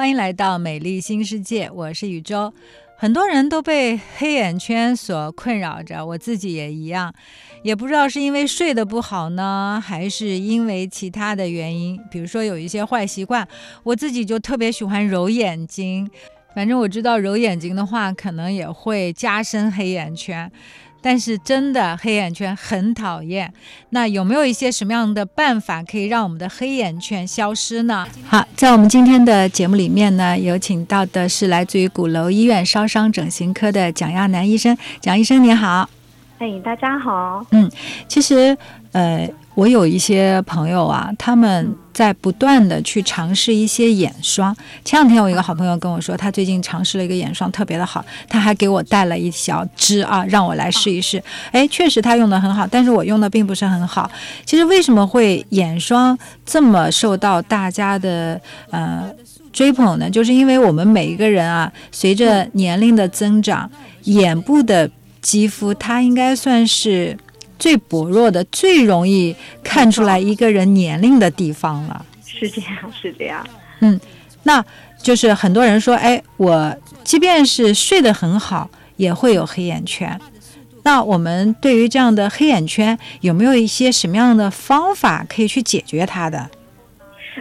[0.00, 2.54] 欢迎来到美丽新世界，我是宇宙。
[2.96, 7.12] 很多人都被黑眼圈所困扰着，我自己也一样，
[7.62, 12.00] 也不知道是因为睡得不好呢，还是因为其他的原因。
[12.10, 13.46] 比如说有一些坏习惯，
[13.82, 16.10] 我自己就特别喜欢揉眼睛，
[16.54, 20.50] 反正我知道揉眼睛的话，可能也会加深黑眼圈。
[21.00, 23.52] 但是真的黑眼圈很讨厌，
[23.90, 28.06] 那有没有一些什么样的办法可以让我们的黑眼圈消失呢？
[28.26, 34.76] 好，在我们今天的节目里面呢，有请到的是来自于鼓楼医院烧伤整形科的蒋亚楠医生。
[35.00, 35.88] 蒋医生你好，
[36.38, 37.44] 哎，大家好。
[37.50, 37.70] 嗯，
[38.08, 38.56] 其实
[38.92, 39.28] 呃。
[39.60, 44.56] 我有一些朋友啊，他们在不断的去尝试一些眼霜。
[44.86, 51.22] 前两天我一个好朋友跟我说，他最近尝试了一个眼霜，特别的好，他还给我带了一小支啊，让我来试一试。
[51.52, 54.10] 哎，确实他用的很好，但是我用的并不是很好。
[54.46, 58.40] 其实为什么会眼霜这么受到大家的
[58.70, 59.12] 呃
[59.52, 60.08] 追捧呢？
[60.08, 63.70] 就是因为我们每一个人啊，随着年龄的增长，
[64.04, 67.14] 眼部的肌肤它应该算是。
[67.60, 73.46] 最薄弱的、最容易看出来一个人年龄的地方了，是这样，是这样。
[73.78, 74.00] 嗯，
[74.42, 74.64] 那
[75.00, 80.18] 就是很多人说，哎，我即便是睡得很好，也会有黑眼圈。
[80.82, 86.50] 那我们对于这样的黑眼圈，有没有一些什么样的方法可以去解决它的？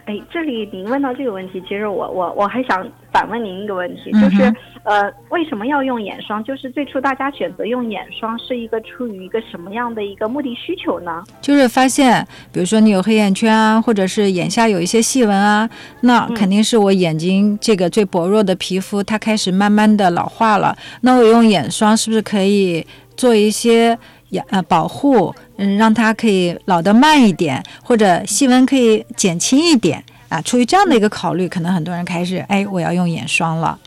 [0.06, 4.44] 哎，这里您问到这个问题，其实我我我还想反问您一个问题，就是
[4.84, 6.44] 呃，为什么要用眼霜？
[6.44, 11.24] 就是最初大家选择用眼霜是一个出于一个什么样的一个目的需求呢？
[11.42, 15.70] 就是发现，比如说你有黑眼圈啊，或者是眼下有一些细纹啊，
[16.02, 20.76] 那肯定是我眼睛这个最薄弱的皮肤它开始慢慢的老化了。
[21.02, 23.98] 那我用眼霜是不是可以做一些？
[24.30, 30.42] 养呃保护，嗯，让它可以老得慢一点，或者细纹可以减轻一点啊。
[30.42, 33.78] 出于这样的一个考虑，可能很多人开始，哎，我要用眼霜了。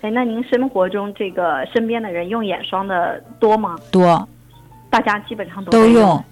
[0.00, 3.76] 哎，那您生活中这个身边的人用眼霜的多吗？
[3.90, 4.28] 多，
[4.88, 6.22] 大家基本上都用。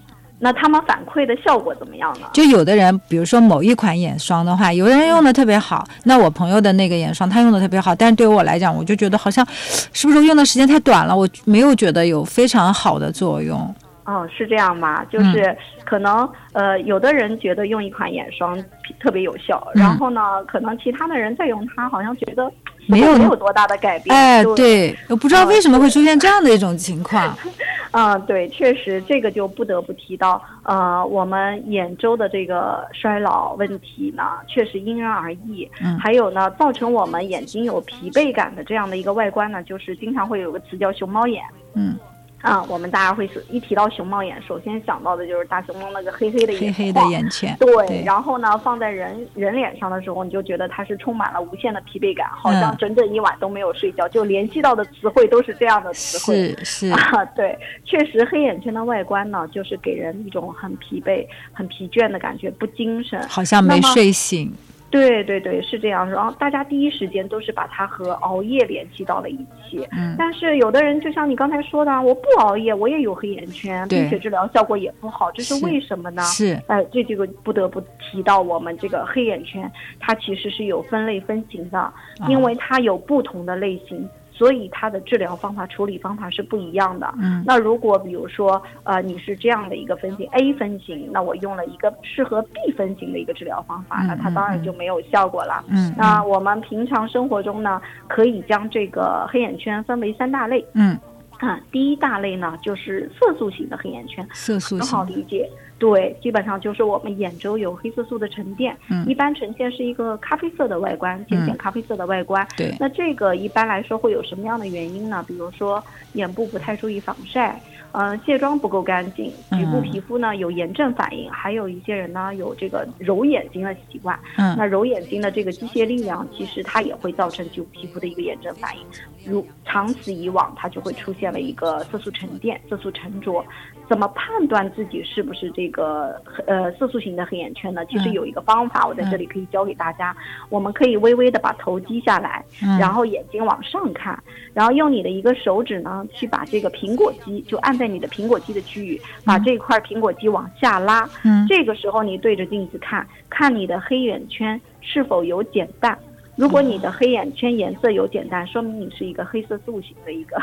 [0.40, 2.28] 那他们反馈的效果怎么样呢？
[2.32, 5.84] 就有的人，比如说某一款眼霜的话，有的人用的特别好。
[6.04, 9.44] 那我朋友的那个眼霜，他用的特别好，但是对于我来讲，我就觉得好像，
[9.92, 11.16] 是不是用的时间太短了？
[11.16, 13.74] 我没有觉得有非常好的作用。
[14.04, 15.04] 哦，是这样吗？
[15.06, 15.54] 就是
[15.84, 18.58] 可能呃，有的人觉得用一款眼霜
[19.00, 22.50] 特别有效，然后呢，可能其他的人在用它，好像觉得
[22.86, 24.16] 没有没有多大的改变。
[24.16, 27.36] 哎，对，我不知道为什么会出现这样的一种情况。
[27.92, 35.68] 嗯，对，确实这个就不得不提到，呃，我们眼周的这个衰老问题呢，确实因人而异。
[35.82, 41.42] 嗯，还有呢，造成我们眼睛有疲惫感的这样的一个外观呢，就是经常会有个词叫熊猫眼。
[41.74, 41.96] 嗯。
[42.40, 47.56] 啊，我们大家会是一提到熊猫眼，首先想到的就是大熊猫那个黑黑的眼黑黑的眼圈。
[47.58, 54.08] 对，然后呢，放在人人脸上的时候，你就觉得它是充满了无限的疲惫感，好像整整一晚都没有睡觉。
[54.08, 56.54] 就联系到的词汇都是这样的词汇。
[56.58, 64.54] 是是啊，对，确实黑眼圈的外观呢，就是给人一种很疲惫、很疲倦的感觉，不精神，好像没睡醒。
[64.90, 66.10] 对对对，是这样。
[66.10, 69.86] 然后大家第一时间都是把它和熬夜联系到了一起。
[69.92, 70.14] 嗯。
[70.18, 76.22] 但是有的人就像你刚才说的，我不熬夜，我也有黑眼圈，并且治疗效果也不好，这是为什么呢？
[76.22, 76.58] 是。
[76.68, 81.92] 哎，这这个不得不提到我们这个黑眼圈，它其实是有分类分型的，
[82.28, 84.08] 因为它有不同的类型。
[84.38, 87.12] 所以它的治疗方法、处理方法是不一样的。
[87.20, 95.64] 嗯，那如果比如说，呃，你是这样的一个分型 A 分型，那我用了一个适合 B 分型的一个治疗方法，那它当然就没有效果了。
[95.66, 100.64] 嗯，那我们平常生活中呢，可以将这个黑眼圈分为三大类。
[100.74, 100.96] 嗯，
[101.38, 105.48] 啊，第一大类呢就是色素型的黑眼圈，色素很好理解。
[105.78, 112.44] 对，基本上就是我们眼周有黑色素的沉淀，嗯，一般呈现是一个咖啡色的外观，浅浅咖啡色的外观。
[112.56, 115.24] 对，那这个一般来说会有什么样的原因呢？
[115.28, 115.82] 比如说
[116.14, 117.60] 眼部不太注意防晒。
[117.92, 124.16] 嗯，卸妆不够干净，局部皮肤呢有炎症反应，还有一些人呢有这个揉眼睛的习惯。
[124.36, 128.82] 嗯，那揉眼睛的这个机械力量，其实它也会造成局部皮肤的一个炎症反应。
[129.24, 133.44] 如长此以往，它就会出现了一个色素沉淀、色素沉着。
[133.88, 137.86] 怎么判断自己是不是这个呃色素型的黑眼圈呢？
[137.86, 140.14] 其实有一个方法，我在这里可以教给大家。
[140.50, 142.44] 我们可以微微的把头低下来，
[142.78, 144.22] 然后眼睛往上看，
[144.52, 151.08] 然后用你的一个手指呢去把这个苹果肌就按在你的苹果肌的区域，把这块苹果肌往下拉。
[151.24, 155.98] 嗯，这个时候你对着镜子看看你的黑眼圈是否有减淡。
[156.38, 160.36] 如果你的黑眼圈颜色有减淡，说明你是一个黑色素型的一个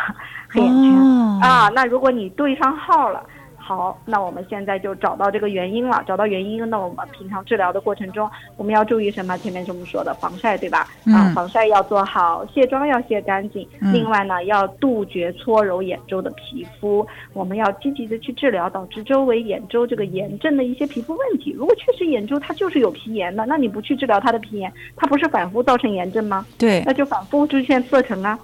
[0.49, 0.93] 黑眼圈
[1.41, 1.69] 啊。
[1.73, 3.23] 那如果你对上号了。
[3.67, 6.03] 好，那我们现在就找到这个原因了。
[6.05, 9.35] 找到原因，那我们平常治疗的过程中，我们要注意什么？
[9.39, 10.87] 前面是我们说的防晒，对吧？
[11.07, 13.67] 啊，防晒要做好，卸妆要卸干净。
[13.91, 17.03] 另外呢，要杜绝搓揉眼周的皮肤。
[17.33, 21.51] 我们要积极的去治疗导致周围眼周这个炎症的一些皮肤问题。
[21.57, 26.45] 如果确实眼周它就是有皮炎的，那你不去治疗它的皮炎，它不是反复造成炎症吗？
[26.59, 28.37] 对，那就反复出现色沉啊。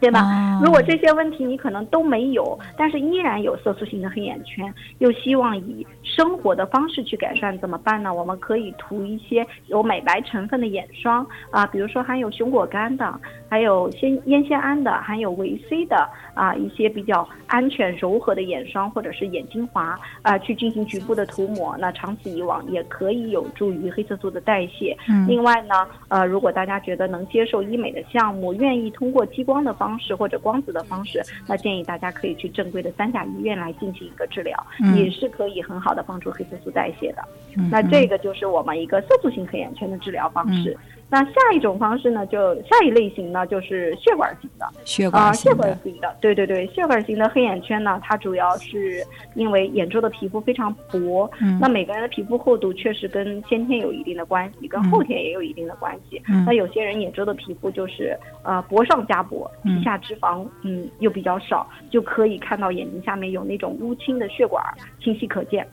[0.00, 0.60] 对吧？
[0.62, 8.12] 如果这些问题你可能都没有，但是依然有色素性的黑眼圈，又希望以生活的方式去改善，怎么办呢？
[8.12, 13.18] 我们可以涂一些有美白成分的眼霜啊，比如说含有熊果苷的，
[13.48, 21.76] 还有先烟酰胺的，含有维 C 的啊，一些比较安全柔和的眼霜或者是眼精华啊，去进行局部的涂抹。
[21.78, 24.96] 那长此以往也可以有助于黑色素的代谢。
[25.26, 25.74] 另外呢，
[26.08, 34.66] 呃，如果大家觉得能接受医美的项目，愿意通过激光的方式或者光子的方式，那建议大家可以去正规的三甲医院来进行一个治疗，
[34.96, 37.24] 也是可以很好的帮助黑色素代谢的。
[37.70, 40.76] 那这个就是我们一个色素性黑眼圈的治疗方式。
[41.14, 49.00] 那下一种方式呢，就下一类型呢，就是血管型的，血管型的，血管型的，对对对，血管型的黑眼圈呢，它主要是
[49.36, 64.60] 因为眼周的皮肤非常薄，嗯，那每个人的皮肤厚度确实跟先天有一定的关系，跟后天也有一定的关系，嗯，那有些人眼周的皮肤就是呃薄上加薄，皮下脂肪嗯又比较少，就可以看到眼睛下面有那种乌青的血管
[65.00, 65.64] 清晰可见，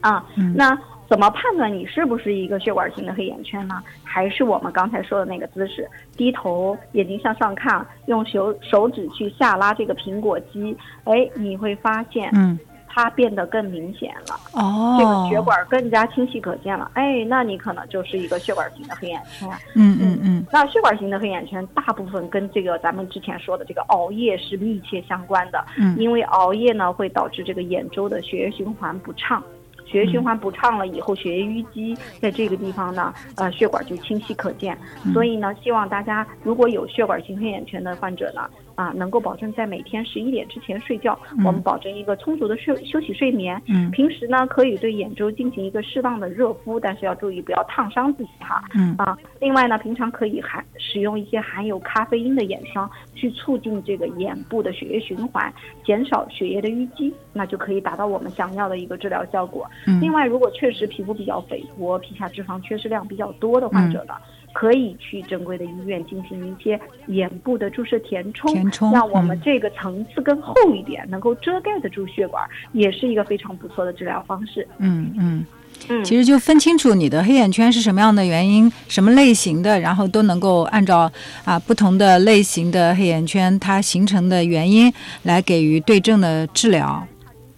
[0.00, 0.74] 啊，那。
[1.08, 3.82] 怎么判断你是不是一个血管型的黑眼圈呢？
[4.02, 12.58] 还是我们刚才说的那个姿势，低头，眼睛向上看，用手手指去下拉这个苹果肌，哎，你会发现，嗯，
[12.88, 20.46] 它变得更明显了，哦，这个血管更加清晰可见了，哎，那你可能就是一个血管型的黑眼圈，嗯嗯嗯。
[20.52, 29.42] 那血管型的黑眼圈大部分跟这个咱们之前说的这个熬夜是密切相关的，嗯，因为熬夜呢会导致这个眼周的血液循环不畅。
[29.86, 34.76] 血液循环不畅了以后，血液淤积在这个地方呢，呃，血管就清晰可见。
[35.14, 38.48] 所以呢，希望大家如果有血管型黑眼圈的患者呢。
[38.76, 43.60] 啊，能够保证在每天十一点之前睡觉，我们保证一个充足的睡休息睡眠。
[43.66, 48.62] 嗯，平时呢可以对眼周进行一个适当的热敷，但是要注意不要烫伤自己哈。
[48.74, 55.52] 嗯啊，另外呢，平常可以含使用一些含有咖啡因的眼霜，去促进这个眼部的血液循环，
[55.84, 59.66] 减少血液的淤积，那就可以达到我们想要的一个治疗效果。
[59.86, 64.14] 嗯，另外，如果确实皮肤比较肥薄，皮下脂肪缺失量比较多的患者呢？
[64.58, 72.42] 可以去正规的医院进行一些眼部的注射填充，填充让我们这个层次更厚一点，能够遮盖得住血管，
[72.72, 74.66] 也是一个非常不错的治疗方式。
[74.78, 75.44] 嗯嗯
[75.90, 81.12] 嗯，其实就分清楚你的黑眼圈是什么样的原因，什么类型的，然后都能够按照
[81.44, 84.90] 啊不同的类型的黑眼圈它形成的原因
[85.24, 87.06] 来给予对症的治疗。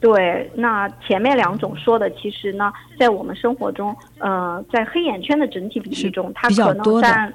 [0.00, 7.32] 对，那前面两种说的，其实呢，在我们生活中，呃，在黑眼圈的整体比例中，它可能占，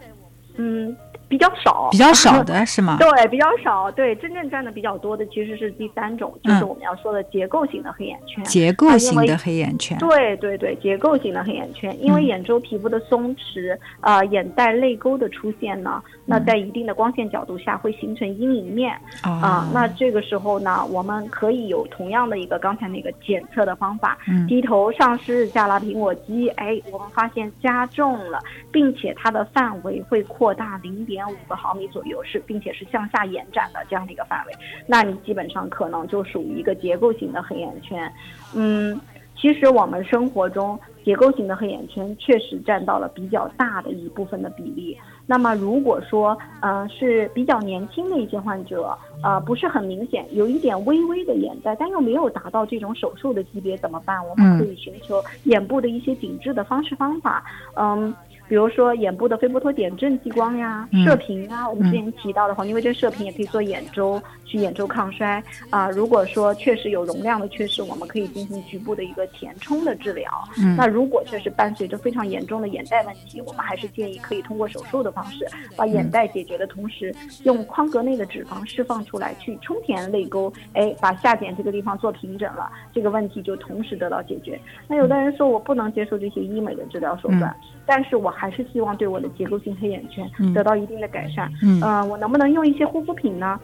[0.55, 0.95] 嗯。
[1.33, 2.95] 比较少，比较少的 是吗？
[2.99, 3.89] 对，比较少。
[3.89, 8.43] 对，真正占的比较多的其实是第三种，就是我们要说的结构型的黑眼圈。
[8.43, 9.97] 结构型的黑眼圈。
[9.97, 19.67] 对对对，结构型的黑眼圈，因为眼周皮肤的松弛，啊，眼袋泪沟的出现呢，那在一定的光线角度下会形成阴影面啊。
[19.73, 28.39] 那这个时候呢，我们可以有同样的一个刚才那个检测的方法，低头上视下拉苹果肌，哎，我们发现加重了，
[28.71, 31.22] 并且它的范围会扩大零点。
[31.29, 34.53] 五个毫米左右是，并且是向下延展的这样的一个范围，
[34.87, 38.11] 那你基本上可能就属于一个结构型的黑眼圈。
[38.55, 38.99] 嗯，
[39.35, 44.97] 其实我们生活中结构型的黑眼圈确实占到了比较大的一部分的比例。
[45.25, 54.25] 那么如果说，呃，是比较年轻的一些患者，呃，不是很明显，有一点微微的眼袋，但又没有达到这种手术的级别，怎么办？
[54.27, 57.43] 我们可以寻求眼部的一些紧致的方式方法。
[57.75, 58.13] 嗯。
[58.47, 65.89] 比如说眼部的菲波托点阵激光呀、射频啊，我们之前提到的话，因为这射频也可以做眼周，去眼周抗衰啊。
[65.89, 70.29] 如果说确实有容量的缺失，我们可以进行局部的一个填充的治疗。
[70.77, 75.47] 那如果确实伴随着非常严重的眼袋问题，我们还是建议可以通过手术的方式
[75.77, 84.59] 把眼袋解决的同时，用眶格内的脂肪释放出来去充填泪沟，哎，把下睑这个地方做平整了，这个问题就同时得到解决。
[84.87, 88.32] 那有的人说我不能接受这些医美的治疗手段，但是我。
[88.35, 91.51] 还是希望对我的结构性黑眼圈得到一定的改善。
[91.61, 93.59] 嗯，呃，我能不能用一些护肤品呢？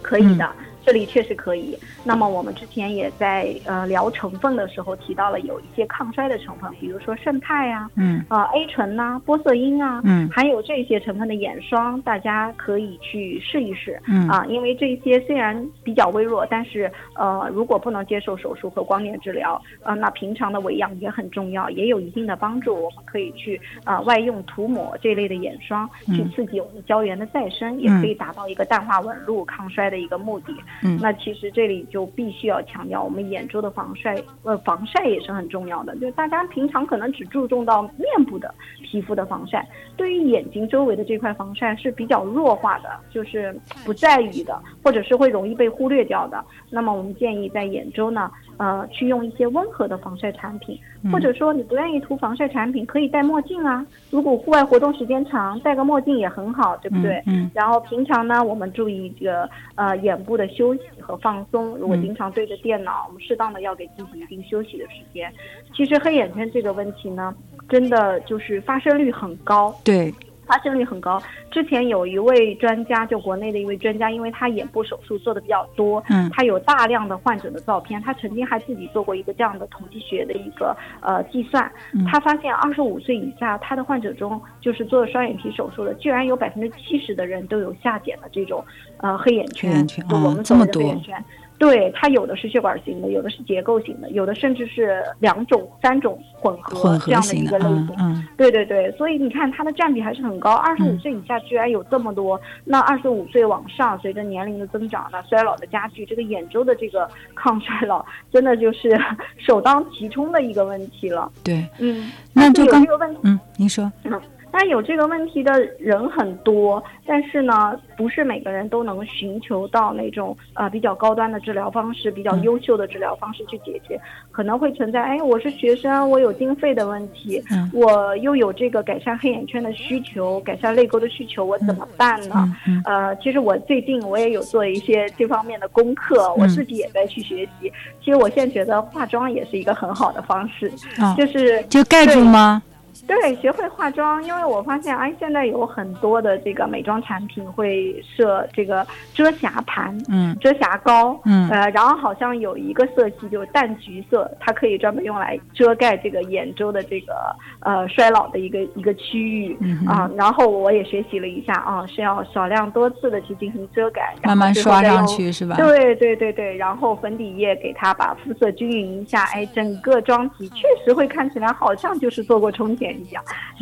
[0.00, 0.50] 可以的。
[0.84, 1.76] 这里确实可以。
[2.04, 14.00] 那么我们之前也在呃聊成分的时候提到了有一些抗衰的成分，比如说胜肽啊，嗯呃 A 醇呐、玻色因啊，嗯还有这些成分的眼霜，大家可以去试一试。
[14.06, 22.74] 嗯啊，因为这些虽然比较微弱，但是呃，如果不能接受手术和光电治疗，呃，那平常的维养也很重要，也有一定的帮助。
[22.74, 30.54] 我们可以去呃外用涂抹这类的眼霜，去嗯刺激我们胶原的再生，也可以达到一个淡化纹路、抗衰的一个目的。
[30.82, 35.96] 嗯那其实这里就必须要强调，我们眼周的防晒，呃，防晒也是很重要的。
[35.96, 46.44] 就大家平常可能只注重到面部的皮肤的防晒，对于眼睛周围的这块防晒是比较弱化的，就是不在于的，或者是会容易被忽略掉的。
[46.70, 50.78] 那么我们建议在眼周呢，呃，去用一些温和的防晒产品，
[51.10, 53.86] 或者说你不愿意涂防晒产品，可以戴墨镜啊。
[54.10, 57.22] 如果户外活动时间长，戴个墨镜也很好，对不对？
[57.26, 61.76] 嗯然后平常呢，我们注意这个呃眼部的休息和放松。
[61.78, 65.32] 如果嗯经常对着电脑，我们适当的要给自己一定休息的时间。
[65.74, 67.34] 其实黑眼圈这个问题呢，
[67.68, 69.74] 真的就是发生率很高。
[69.84, 70.12] 对，
[70.48, 71.22] 发生率很高。
[71.50, 88.64] 之前有一位专家，就国内的一位专家，因为他眼部手术做的比较多，嗯他有大量的患者的照片，他曾经还自己做过一个这样的统计学的一个呃计算，嗯他发现二十五岁以下他的患者中，就是做双眼皮手术的，居然有百分之七十的人都有下睑的这种
[88.96, 91.24] 呃黑眼圈，黑眼圈就我哦们所谓的这么多黑眼圈。
[91.58, 97.88] 对，它有的是血管型的，有的是结构型的，有的甚至是两种、三种混合这样的一，个类型。
[97.88, 102.40] 嗯嗯对对对，所以你看它的占比还是很高，二十五嗯岁以下居然有这么多。
[102.64, 108.96] 那二十五岁往上，随着年龄的增长那，衰老的加剧，这个眼周的这个抗衰老真的就是
[109.36, 111.30] 首当其冲的一个问题了。
[111.42, 114.12] 对，嗯，那就刚有这个问题，嗯，您说，嗯，
[114.50, 122.42] 当然有这个问题的人很多，但是呢，不是每个人都能寻求到那种呃比较高端的治疗方式、比较嗯。
[122.42, 124.00] 优秀的治疗方式去解决，
[124.30, 127.70] 可能会存在，哎，我是学生，我有经费的问题，嗯。
[127.74, 132.34] 我又有这个改善黑眼圈的需求、改善泪沟的需求，我怎么办呢？
[132.66, 132.82] 嗯嗯。
[132.84, 137.70] 呃，其实我最近我也有做一些这方面的功课，我嗯自己也在去学习。
[138.00, 142.62] 其实我现在觉得化妆也是一个很好的方式，啊，就是就盖住吗？
[143.08, 160.10] 对，学会化妆，因为我发现，哎，现在有很多的这个美妆产品会设这个遮瑕盘、嗯遮瑕膏，嗯呃，然后好像有一个色系就是淡橘色，它可以专门用来遮盖这个眼周的这个呃衰老的一个一个区域嗯哼啊。
[160.14, 165.56] 然后我也学习了一下啊，是要少量多次的去进行遮盖，慢慢刷上去是吧？
[165.56, 172.97] 对对对对，然后粉底液给它把肤色均匀一下，哎，整个妆体确实会看起来好像就是做过冲剪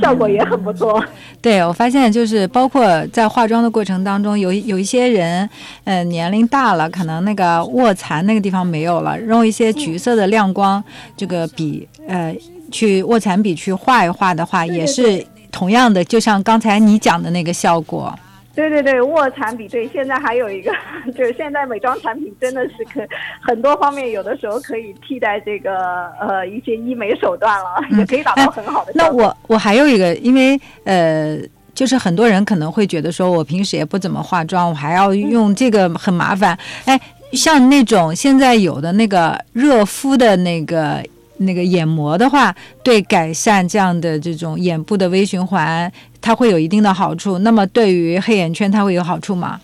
[0.02, 1.02] 效果也很不错。
[1.40, 5.48] 对，我发现就是包括在化妆的过程当中，有有一些人，
[5.84, 10.82] 呃，年龄大了，可能那个卧蚕那个地方没有了，用一些橘色的亮光
[11.16, 12.34] 这个笔，呃，
[12.70, 18.14] 去卧蚕笔去画一画的话，对对也是同样的，就像刚才你讲的那个效果。
[18.56, 20.72] 对对对，卧蚕比对，现在还有一个，
[21.16, 23.00] 就是现在美妆产品真的是可
[23.40, 29.24] 很多方面，有的时候可以替代这个呃一些医美手段了，嗯也可以达到很好的那效果。
[29.24, 31.38] 我我还有一个，因为呃。
[31.76, 36.58] 就是很多人可能会觉得说，我平时也不怎么化妆，我还要用这个很麻烦。
[36.86, 36.98] 哎，
[37.32, 41.04] 像那种现在有的那个热敷的那个
[41.38, 45.90] 那个眼膜的话，对改善这样的这种眼部的微循环，
[46.20, 47.38] 它会有一定的好处。
[47.38, 49.60] 那么对于黑眼圈，它会有好处吗？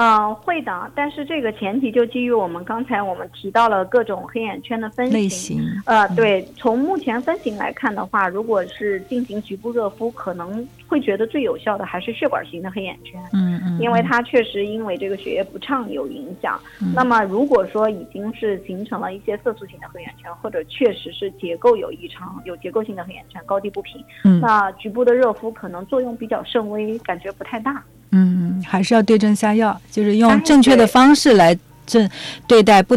[0.00, 5.60] 嗯，会的，但是这个前提就基于我们刚才我们提到了各种黑眼圈的分类型。
[5.86, 13.20] 呃，对，从目前分型来看的话，如果是进行局部热敷，可能会觉得最有效的还是血管型的黑眼圈。
[13.32, 16.60] 嗯嗯，因为它确实因为这个血液不畅有影响。
[16.80, 27.82] 嗯那么如果说已经是形成了一些色素型的黑眼圈，或者确实是结构有异常，有结构性的黑眼圈高低不平，嗯那局部的热敷可能作用比较甚微，感觉不太大。
[28.10, 32.08] 嗯，还是要对症下药，就是用哎正确的方式来正
[32.46, 32.96] 对待不